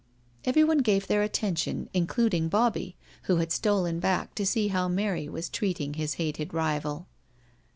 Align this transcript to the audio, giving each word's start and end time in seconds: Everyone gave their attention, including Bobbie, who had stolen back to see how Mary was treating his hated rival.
Everyone 0.45 0.79
gave 0.79 1.05
their 1.05 1.21
attention, 1.21 1.87
including 1.93 2.49
Bobbie, 2.49 2.95
who 3.25 3.35
had 3.35 3.51
stolen 3.51 3.99
back 3.99 4.33
to 4.33 4.47
see 4.47 4.69
how 4.69 4.87
Mary 4.87 5.29
was 5.29 5.47
treating 5.47 5.93
his 5.93 6.15
hated 6.15 6.55
rival. 6.55 7.05